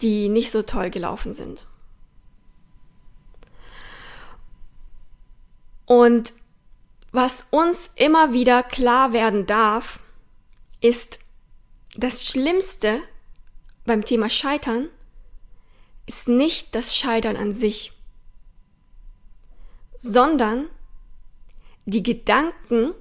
die 0.00 0.28
nicht 0.28 0.50
so 0.50 0.62
toll 0.62 0.90
gelaufen 0.90 1.34
sind. 1.34 1.66
Und 5.84 6.32
was 7.12 7.46
uns 7.50 7.90
immer 7.94 8.32
wieder 8.32 8.62
klar 8.62 9.12
werden 9.12 9.46
darf, 9.46 10.02
ist, 10.80 11.20
das 11.94 12.26
Schlimmste 12.26 13.00
beim 13.84 14.04
Thema 14.04 14.30
Scheitern 14.30 14.88
ist 16.06 16.28
nicht 16.28 16.74
das 16.74 16.96
Scheitern 16.96 17.36
an 17.36 17.54
sich, 17.54 17.92
sondern 19.98 20.68
die 21.84 22.02
Gedanken, 22.02 22.94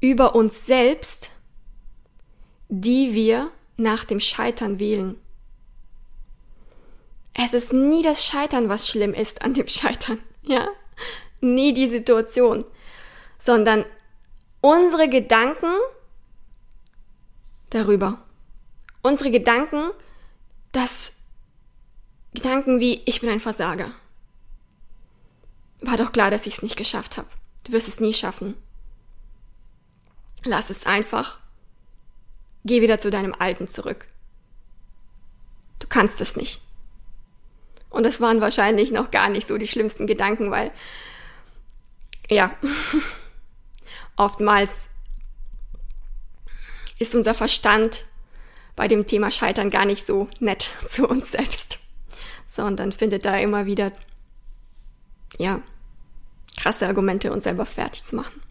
über 0.00 0.34
uns 0.34 0.66
selbst, 0.66 1.32
die 2.68 3.14
wir 3.14 3.50
nach 3.76 4.04
dem 4.04 4.20
Scheitern 4.20 4.78
wählen. 4.78 5.16
Es 7.34 7.54
ist 7.54 7.72
nie 7.72 8.02
das 8.02 8.24
Scheitern, 8.24 8.68
was 8.68 8.88
schlimm 8.88 9.14
ist 9.14 9.42
an 9.42 9.54
dem 9.54 9.68
Scheitern, 9.68 10.20
ja? 10.42 10.68
Nie 11.40 11.72
die 11.72 11.88
Situation, 11.88 12.64
sondern 13.38 13.84
unsere 14.60 15.08
Gedanken 15.08 15.72
darüber. 17.70 18.18
Unsere 19.02 19.30
Gedanken, 19.30 19.90
das 20.72 21.12
Gedanken 22.34 22.80
wie 22.80 23.02
ich 23.04 23.20
bin 23.20 23.30
ein 23.30 23.40
Versager. 23.40 23.92
War 25.80 25.96
doch 25.96 26.12
klar, 26.12 26.30
dass 26.30 26.46
ich 26.46 26.54
es 26.54 26.62
nicht 26.62 26.76
geschafft 26.76 27.16
habe. 27.16 27.28
Du 27.64 27.72
wirst 27.72 27.88
es 27.88 28.00
nie 28.00 28.12
schaffen. 28.12 28.54
Lass 30.44 30.70
es 30.70 30.86
einfach. 30.86 31.38
Geh 32.64 32.82
wieder 32.82 32.98
zu 32.98 33.10
deinem 33.10 33.34
Alten 33.38 33.68
zurück. 33.68 34.06
Du 35.78 35.86
kannst 35.86 36.20
es 36.20 36.36
nicht. 36.36 36.60
Und 37.90 38.02
das 38.02 38.20
waren 38.20 38.40
wahrscheinlich 38.40 38.90
noch 38.90 39.10
gar 39.10 39.28
nicht 39.28 39.46
so 39.46 39.56
die 39.56 39.66
schlimmsten 39.66 40.06
Gedanken, 40.06 40.50
weil, 40.50 40.72
ja, 42.28 42.56
oftmals 44.16 44.88
ist 46.98 47.14
unser 47.14 47.34
Verstand 47.34 48.04
bei 48.76 48.88
dem 48.88 49.06
Thema 49.06 49.30
Scheitern 49.30 49.70
gar 49.70 49.84
nicht 49.84 50.06
so 50.06 50.28
nett 50.40 50.70
zu 50.86 51.08
uns 51.08 51.32
selbst, 51.32 51.78
sondern 52.46 52.92
findet 52.92 53.24
da 53.24 53.36
immer 53.38 53.66
wieder, 53.66 53.92
ja, 55.38 55.60
krasse 56.56 56.86
Argumente, 56.86 57.32
uns 57.32 57.44
selber 57.44 57.66
fertig 57.66 58.04
zu 58.04 58.16
machen. 58.16 58.42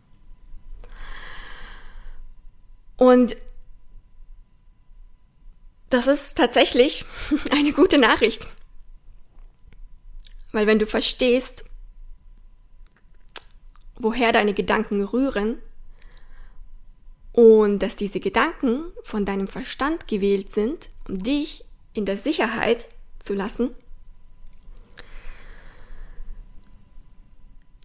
Und 2.95 3.37
das 5.89 6.07
ist 6.07 6.37
tatsächlich 6.37 7.05
eine 7.51 7.71
gute 7.71 7.97
Nachricht. 7.97 8.47
Weil 10.51 10.67
wenn 10.67 10.79
du 10.79 10.87
verstehst, 10.87 11.65
woher 13.99 14.31
deine 14.31 14.53
Gedanken 14.53 15.03
rühren 15.03 15.61
und 17.33 17.79
dass 17.79 17.95
diese 17.95 18.19
Gedanken 18.19 18.85
von 19.03 19.25
deinem 19.25 19.47
Verstand 19.47 20.07
gewählt 20.07 20.49
sind, 20.51 20.89
um 21.07 21.21
dich 21.21 21.65
in 21.93 22.05
der 22.05 22.17
Sicherheit 22.17 22.87
zu 23.19 23.33
lassen, 23.33 23.71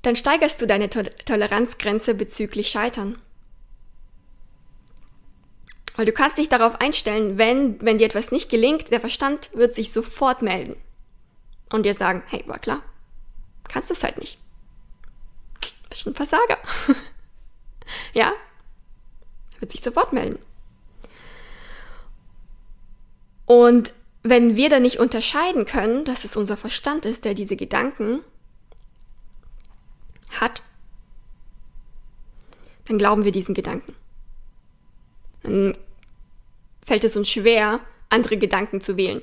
dann 0.03 0.17
steigerst 0.17 0.61
du 0.61 0.67
deine 0.67 0.91
Toleranzgrenze 0.91 2.15
bezüglich 2.15 2.71
Scheitern. 2.71 3.19
Weil 5.97 6.07
du 6.07 6.13
kannst 6.13 6.39
dich 6.39 6.49
darauf 6.49 6.81
einstellen, 6.81 7.39
wenn, 7.39 7.81
wenn 7.83 7.99
dir 7.99 8.07
etwas 8.07 8.33
nicht 8.33 8.51
gelingt, 8.51 8.91
der 8.91 9.01
Verstand 9.01 9.51
wird 9.53 9.75
sich 9.75 9.93
sofort 9.93 10.43
melden 10.43 10.77
und 11.71 11.85
dir 11.85 11.95
sagen, 11.95 12.23
hey, 12.29 12.43
war 12.47 12.59
klar, 12.59 12.83
kannst 13.69 13.91
es 13.91 14.03
halt 14.03 14.19
nicht. 14.19 14.39
Bist 15.93 16.07
ein 16.07 16.15
Versager. 16.15 16.57
ja? 18.15 18.33
Wird 19.61 19.71
sich 19.71 19.83
sofort 19.83 20.15
melden. 20.15 20.39
Und 23.45 23.93
wenn 24.23 24.57
wir 24.57 24.71
dann 24.71 24.81
nicht 24.81 24.99
unterscheiden 24.99 25.67
können, 25.67 26.07
dass 26.07 26.25
es 26.25 26.35
unser 26.35 26.57
Verstand 26.57 27.05
ist, 27.05 27.27
der 27.27 27.35
diese 27.35 27.57
Gedanken 27.57 28.21
hat, 30.41 30.63
dann 32.87 32.97
glauben 32.97 33.25
wir 33.25 33.33
diesen 33.33 33.55
Gedanken. 33.55 33.95
Dann 35.43 35.77
fällt 36.87 37.05
es 37.05 37.17
uns 37.17 37.29
schwer, 37.29 37.81
andere 38.09 38.39
Gedanken 38.39 38.81
zu 38.81 38.97
wählen. 38.97 39.21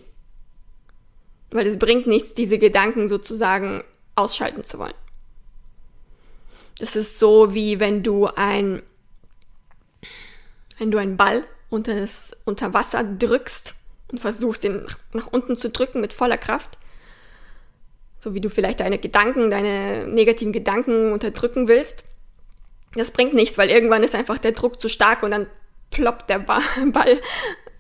Weil 1.50 1.66
es 1.66 1.80
bringt 1.80 2.06
nichts, 2.06 2.36
diese 2.36 2.60
Gedanken 2.60 3.08
sozusagen 3.08 3.84
ausschalten 4.16 4.64
zu 4.64 4.78
wollen. 4.78 4.94
Das 6.80 6.96
ist 6.96 7.20
so, 7.20 7.54
wie 7.54 7.80
wenn 7.80 8.04
du 8.04 8.28
ein, 8.28 8.82
wenn 10.78 10.92
du 10.92 10.98
einen 10.98 11.18
Ball 11.18 11.44
unter, 11.70 11.94
das, 11.94 12.36
unter 12.46 12.74
Wasser 12.74 13.04
drückst 13.04 13.76
und 14.12 14.20
versuchst, 14.20 14.64
ihn 14.64 14.86
nach 15.14 15.28
unten 15.28 15.58
zu 15.58 15.70
drücken 15.70 16.02
mit 16.02 16.14
voller 16.14 16.38
Kraft. 16.38 16.78
So 18.18 18.34
wie 18.34 18.42
du 18.42 18.50
vielleicht 18.50 18.80
deine 18.80 18.98
Gedanken, 18.98 19.52
deine 19.52 20.08
negativen 20.08 20.54
Gedanken 20.54 21.12
unterdrücken 21.12 21.68
willst. 21.68 22.06
Das 22.96 23.12
bringt 23.12 23.34
nichts, 23.34 23.58
weil 23.58 23.70
irgendwann 23.70 24.04
ist 24.04 24.16
einfach 24.16 24.40
der 24.40 24.54
Druck 24.54 24.82
zu 24.82 24.90
stark 24.90 25.22
und 25.22 25.32
dann 25.32 25.48
ploppt 25.92 26.30
der 26.30 26.40
Ball 26.86 27.22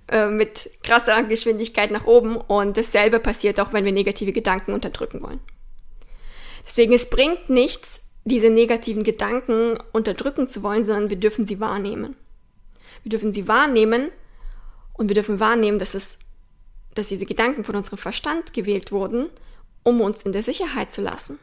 äh, 0.09 0.27
mit 0.27 0.69
krasser 0.83 1.23
Geschwindigkeit 1.23 1.91
nach 1.91 2.05
oben 2.05 2.35
und 2.35 2.77
dasselbe 2.77 3.19
passiert 3.19 3.59
auch, 3.59 3.73
wenn 3.73 3.85
wir 3.85 3.91
negative 3.91 4.33
Gedanken 4.33 4.73
unterdrücken 4.73 5.21
wollen. 5.21 5.39
Deswegen, 6.65 6.93
es 6.93 7.09
bringt 7.09 7.49
nichts, 7.49 8.03
diese 8.29 8.49
negativen 8.49 9.03
Gedanken 9.03 9.77
unterdrücken 9.91 10.47
zu 10.47 10.63
wollen, 10.63 10.85
sondern 10.85 11.09
wir 11.09 11.17
dürfen 11.17 11.45
sie 11.45 11.59
wahrnehmen. 11.59 12.15
Wir 13.03 13.09
dürfen 13.09 13.33
sie 13.33 13.47
wahrnehmen 13.47 14.11
und 14.93 15.09
wir 15.09 15.15
dürfen 15.15 15.39
wahrnehmen, 15.39 15.79
dass 15.79 15.93
es, 15.93 16.19
dass 16.95 17.07
diese 17.07 17.25
Gedanken 17.25 17.63
von 17.63 17.75
unserem 17.75 17.97
Verstand 17.97 18.53
gewählt 18.53 18.91
wurden, 18.91 19.29
um 19.83 20.01
uns 20.01 20.23
in 20.23 20.31
der 20.31 20.43
Sicherheit 20.43 20.91
zu 20.91 21.01
lassen. 21.01 21.39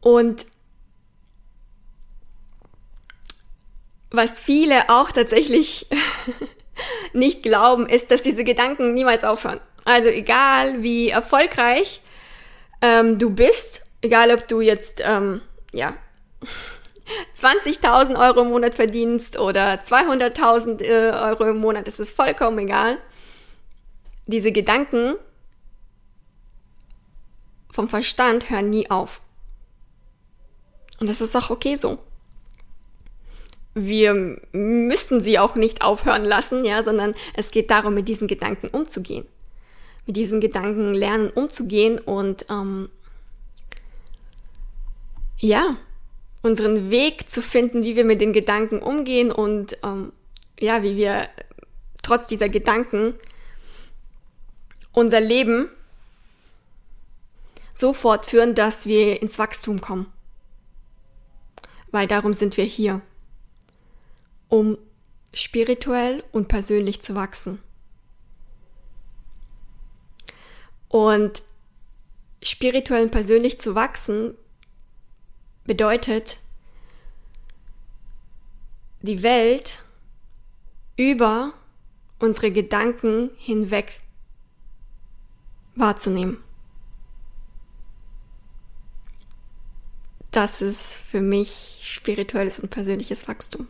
Und 0.00 0.46
was 4.10 4.38
viele 4.38 4.88
auch 4.88 5.10
tatsächlich 5.10 5.86
nicht 7.12 7.42
glauben, 7.42 7.88
ist, 7.88 8.10
dass 8.10 8.22
diese 8.22 8.44
Gedanken 8.44 8.94
niemals 8.94 9.24
aufhören. 9.24 9.60
Also 9.84 10.08
egal 10.08 10.82
wie 10.82 11.08
erfolgreich 11.08 12.00
ähm, 12.82 13.18
du 13.18 13.30
bist, 13.30 13.82
egal 14.02 14.30
ob 14.30 14.48
du 14.48 14.60
jetzt 14.60 15.02
ähm, 15.04 15.40
ja 15.72 15.94
20.000 17.36 18.18
Euro 18.18 18.42
im 18.42 18.48
Monat 18.48 18.74
verdienst 18.74 19.38
oder 19.38 19.74
200.000 19.74 20.82
äh, 20.82 21.10
Euro 21.12 21.44
im 21.44 21.58
Monat, 21.58 21.86
ist 21.88 22.00
es 22.00 22.10
vollkommen 22.10 22.58
egal. 22.58 22.98
Diese 24.26 24.50
Gedanken 24.50 25.14
vom 27.70 27.88
Verstand 27.88 28.50
hören 28.50 28.70
nie 28.70 28.90
auf. 28.90 29.20
Und 30.98 31.08
das 31.08 31.20
ist 31.20 31.36
auch 31.36 31.50
okay 31.50 31.76
so. 31.76 31.98
Wir 33.74 34.38
müssen 34.52 35.20
sie 35.20 35.38
auch 35.38 35.54
nicht 35.54 35.82
aufhören 35.82 36.24
lassen, 36.24 36.64
ja, 36.64 36.82
sondern 36.82 37.14
es 37.34 37.50
geht 37.50 37.70
darum, 37.70 37.92
mit 37.92 38.08
diesen 38.08 38.26
Gedanken 38.26 38.68
umzugehen. 38.68 39.26
Mit 40.06 40.16
diesen 40.16 40.40
Gedanken 40.40 40.94
lernen 40.94 41.30
umzugehen 41.30 41.98
und 41.98 42.46
ähm, 42.48 42.88
ja, 45.38 45.76
unseren 46.42 46.90
Weg 46.90 47.28
zu 47.28 47.42
finden, 47.42 47.82
wie 47.82 47.96
wir 47.96 48.04
mit 48.04 48.20
den 48.20 48.32
Gedanken 48.32 48.78
umgehen 48.78 49.32
und 49.32 49.78
ähm, 49.82 50.12
ja, 50.58 50.82
wie 50.82 50.96
wir 50.96 51.28
trotz 52.02 52.28
dieser 52.28 52.48
Gedanken 52.48 53.14
unser 54.92 55.20
Leben 55.20 55.68
so 57.74 57.92
fortführen, 57.92 58.54
dass 58.54 58.86
wir 58.86 59.20
ins 59.20 59.38
Wachstum 59.38 59.80
kommen. 59.80 60.10
Weil 61.90 62.06
darum 62.06 62.32
sind 62.32 62.56
wir 62.56 62.64
hier, 62.64 63.02
um 64.48 64.78
spirituell 65.34 66.24
und 66.32 66.48
persönlich 66.48 67.02
zu 67.02 67.14
wachsen. 67.14 67.58
Und 70.88 71.42
spirituell 72.42 73.04
und 73.04 73.10
persönlich 73.10 73.58
zu 73.58 73.74
wachsen 73.74 74.34
bedeutet, 75.64 76.38
die 79.02 79.22
Welt 79.22 79.82
über 80.96 81.52
unsere 82.18 82.50
Gedanken 82.50 83.30
hinweg 83.36 84.00
wahrzunehmen. 85.74 86.42
Das 90.30 90.60
ist 90.60 90.98
für 90.98 91.20
mich 91.20 91.78
spirituelles 91.82 92.58
und 92.58 92.70
persönliches 92.70 93.26
Wachstum. 93.28 93.68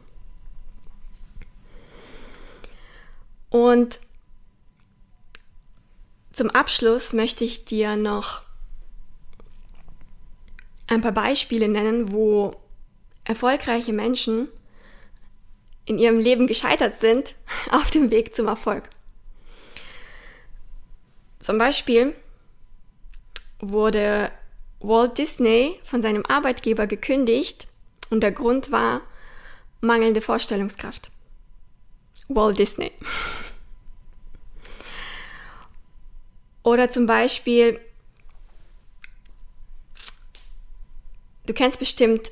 Und 3.50 4.00
zum 6.36 6.50
Abschluss 6.50 7.14
möchte 7.14 7.44
ich 7.44 7.64
dir 7.64 7.96
noch 7.96 8.42
ein 10.86 11.00
paar 11.00 11.12
Beispiele 11.12 11.66
nennen, 11.66 12.12
wo 12.12 12.54
erfolgreiche 13.24 13.94
Menschen 13.94 14.48
in 15.86 15.96
ihrem 15.96 16.18
Leben 16.18 16.46
gescheitert 16.46 16.94
sind 16.94 17.36
auf 17.70 17.90
dem 17.90 18.10
Weg 18.10 18.34
zum 18.34 18.48
Erfolg. 18.48 18.90
Zum 21.40 21.56
Beispiel 21.56 22.14
wurde 23.58 24.30
Walt 24.80 25.16
Disney 25.16 25.80
von 25.84 26.02
seinem 26.02 26.26
Arbeitgeber 26.26 26.86
gekündigt 26.86 27.66
und 28.10 28.20
der 28.20 28.32
Grund 28.32 28.70
war 28.70 29.00
mangelnde 29.80 30.20
Vorstellungskraft. 30.20 31.10
Walt 32.28 32.58
Disney. 32.58 32.92
Oder 36.66 36.90
zum 36.90 37.06
Beispiel 37.06 37.80
Du 41.46 41.54
kennst 41.54 41.78
bestimmt 41.78 42.30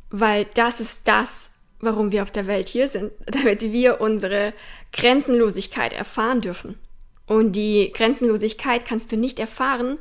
Weil 0.10 0.46
das 0.46 0.80
ist 0.80 1.02
das, 1.08 1.52
warum 1.80 2.12
wir 2.12 2.24
auf 2.24 2.32
der 2.32 2.48
Welt 2.48 2.68
hier 2.68 2.90
sind, 2.90 3.12
damit 3.28 3.62
wir 3.62 4.02
unsere 4.02 4.54
Grenzenlosigkeit 4.92 5.94
erfahren 5.94 6.42
dürfen. 6.42 6.80
Und 7.28 7.52
die 7.52 7.92
Grenzenlosigkeit 7.94 8.86
kannst 8.86 9.12
du 9.12 9.18
nicht 9.18 9.38
erfahren, 9.38 10.00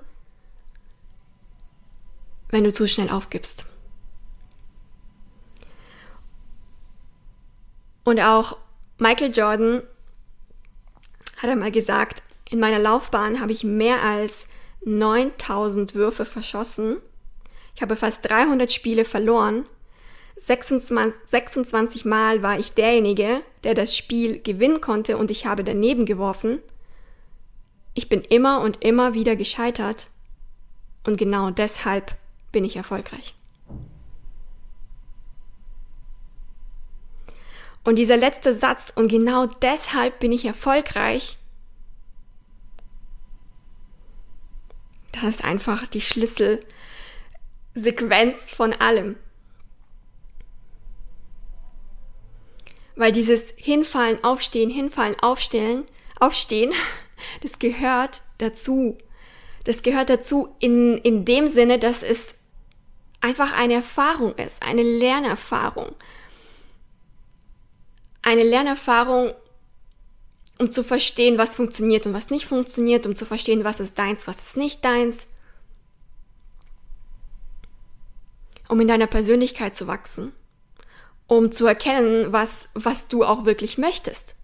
wenn 2.51 2.65
du 2.65 2.73
zu 2.73 2.89
schnell 2.89 3.11
aufgibst. 3.11 3.67
Und 8.05 8.21
auch 8.21 8.57
Michael 8.99 9.33
Jordan 9.33 9.83
hat 11.37 11.51
einmal 11.51 11.71
gesagt, 11.71 12.23
in 12.49 12.59
meiner 12.59 12.79
Laufbahn 12.79 13.41
habe 13.41 13.53
ich 13.53 13.65
mehr 13.65 14.03
als 14.03 14.47
9000 14.85 15.95
Würfe 15.95 16.25
verschossen. 16.25 16.97
Ich 17.75 17.83
habe 17.83 17.97
fast 17.97 18.29
300 18.29 18.73
Spiele 18.73 19.05
verloren 19.05 19.65
26, 20.39 21.21
26 21.27 22.05
Mal 22.05 22.43
war 22.43 22.59
ich 22.59 22.73
derjenige, 22.73 23.43
der 23.65 23.75
das 23.75 23.97
Spiel 23.97 24.41
gewinnen 24.41 24.81
konnte 24.81 25.17
und 25.17 25.31
ich 25.31 25.47
habe 25.47 25.65
daneben 25.65 26.07
geworfen. 26.07 26.61
Ich 27.95 28.09
bin 28.09 28.23
immer 28.23 28.61
und 28.61 28.85
immer 28.85 29.15
wieder 29.15 29.35
gescheitert 29.35 30.09
und 31.05 31.17
genau 31.17 31.51
deshalb 31.51 32.17
bin 32.53 32.65
ich 32.65 32.77
erfolgreich. 32.77 33.35
Und 37.85 37.97
dieser 37.97 38.17
letzte 38.17 38.53
Satz, 38.53 38.93
und 38.95 39.09
genau 39.09 39.47
deshalb 39.47 40.21
bin 40.21 40.31
ich 40.31 40.45
erfolgreich, 40.45 41.39
das 45.13 45.37
ist 45.37 45.45
einfach 45.45 45.89
die 45.89 46.03
Schlüsselsequenz 46.03 48.51
von 48.51 48.75
allem. 48.75 49.17
Weil 52.95 53.13
dieses 53.13 53.55
Hinfallen, 53.57 54.23
Aufstehen, 54.25 54.71
Hinfallen, 54.71 55.19
Aufstellen, 55.21 55.85
Aufstehen, 56.21 56.73
das 57.43 57.59
gehört 57.59 58.23
dazu. 58.39 58.97
Das 59.65 59.83
gehört 59.83 60.11
dazu 60.11 60.55
in, 60.59 60.99
in 60.99 61.25
dem 61.25 61.47
Sinne, 61.47 61.79
dass 61.79 62.03
es 62.03 62.38
einfach 63.21 63.53
eine 63.53 63.75
Erfahrung 63.75 64.35
ist, 64.35 64.63
eine 64.63 64.83
Lernerfahrung. 64.83 65.95
Eine 68.23 68.43
Lernerfahrung, 68.43 69.33
um 70.59 70.71
zu 70.71 70.85
verstehen, 70.85 71.39
was 71.39 71.55
funktioniert 71.55 72.07
und 72.07 72.15
was 72.15 72.31
nicht 72.31 72.47
funktioniert, 72.47 73.07
um 73.07 73.17
zu 73.17 73.25
verstehen, 73.25 73.65
was 73.65 73.81
ist 73.81 73.99
deins, 73.99 74.27
was 74.27 74.39
ist 74.39 74.57
nicht 74.57 74.85
deins. 74.85 75.29
Um 78.69 78.81
in 78.81 78.89
deiner 78.89 79.07
Persönlichkeit 79.07 79.75
zu 79.75 79.87
wachsen 79.87 80.33
um 81.29 81.53
zu 81.53 81.67
erkennen, 81.67 82.33
was, 82.33 82.71
was 82.75 83.07
du 83.07 83.23
auch 83.23 83.45
wirklich 83.45 83.79
möchtest. 83.79 84.35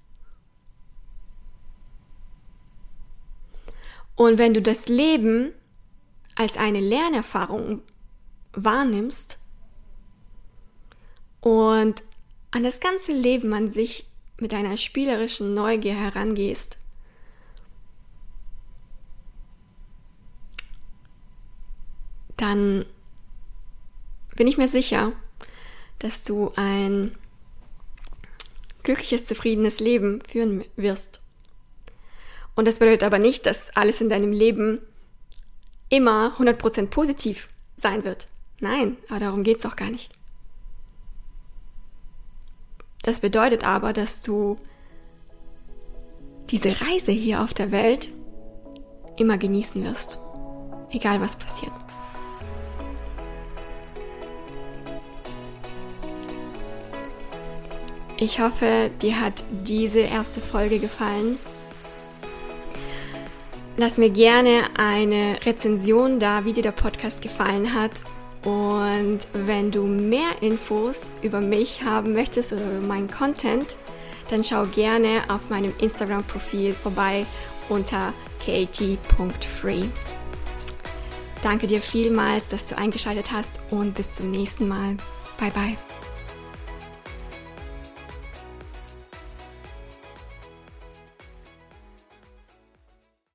Und 4.15 4.39
wenn 4.39 4.55
du 4.55 4.63
das 4.63 4.87
Leben 4.87 5.53
als 6.37 6.57
eine 6.57 6.81
Lernerfahrung 6.81 7.83
wahrnimmst 8.55 9.39
und 11.41 12.03
an 12.51 12.63
das 12.63 12.81
ganze 12.81 13.13
Leben 13.13 13.53
an 13.53 13.69
sich 13.69 14.07
mit 14.41 14.55
einer 14.55 14.77
spielerischen 14.77 15.55
Neugier 15.55 15.95
herangehst, 15.95 16.79
dann 22.37 22.87
bin 24.37 24.47
ich 24.47 24.59
mir 24.59 24.69
sicher, 24.69 25.13
dass 25.99 26.25
du 26.25 26.53
ein 26.57 27.17
glückliches, 28.83 29.25
zufriedenes 29.25 29.81
Leben 29.81 30.23
führen 30.29 30.65
wirst. 30.77 31.21
Und 32.55 32.67
das 32.69 32.79
bedeutet 32.79 33.03
aber 33.03 33.19
nicht, 33.19 33.47
dass 33.47 33.75
alles 33.77 34.01
in 34.01 34.09
deinem 34.09 34.33
Leben 34.33 34.81
immer 35.89 36.37
100% 36.39 36.87
positiv 36.87 37.49
sein 37.77 38.05
wird. 38.05 38.29
Nein, 38.61 38.97
aber 39.09 39.21
darum 39.21 39.43
geht 39.43 39.59
es 39.59 39.67
auch 39.67 39.77
gar 39.77 39.91
nicht. 39.91 40.13
Das 43.03 43.21
bedeutet 43.21 43.65
aber, 43.65 43.93
dass 43.93 44.23
du 44.23 44.57
diese 46.51 46.81
Reise 46.81 47.13
hier 47.13 47.43
auf 47.43 47.53
der 47.53 47.71
Welt 47.71 48.09
immer 49.19 49.39
genießen 49.39 49.85
wirst, 49.85 50.19
egal 50.91 51.21
was 51.21 51.37
passiert. 51.37 51.73
Ich 58.17 58.41
hoffe, 58.41 58.91
dir 59.03 59.21
hat 59.21 59.45
diese 59.51 60.01
erste 60.01 60.41
Folge 60.41 60.79
gefallen. 60.79 61.39
Lass 63.77 63.99
mir 63.99 64.09
gerne 64.09 64.69
eine 64.79 65.45
Rezension 65.45 66.21
da, 66.21 66.45
wie 66.45 66.53
dir 66.53 66.63
der 66.63 66.71
Podcast 66.71 67.23
gefallen 67.23 67.75
hat. 67.75 67.91
Und 68.45 69.21
wenn 69.33 69.71
du 69.71 69.85
mehr 69.87 70.43
Infos 70.43 71.13
über 71.23 71.41
mich 71.41 71.83
haben 71.83 72.13
möchtest 72.13 72.53
oder 72.53 72.65
über 72.65 72.87
meinen 72.87 73.11
Content, 73.11 73.77
dann 74.29 74.45
schau 74.45 74.65
gerne 74.67 75.23
auf 75.29 75.49
meinem 75.49 75.73
Instagram-Profil 75.79 76.75
vorbei 76.75 77.27
unter 77.69 78.13
kt.free. 78.41 79.85
Danke 81.43 81.67
dir 81.67 81.81
vielmals, 81.81 82.49
dass 82.49 82.67
du 82.67 82.77
eingeschaltet 82.77 83.33
hast 83.33 83.61
und 83.71 83.95
bis 83.95 84.13
zum 84.13 84.31
nächsten 84.31 84.69
Mal. 84.69 84.97
Bye 85.39 85.51
bye. 85.51 85.94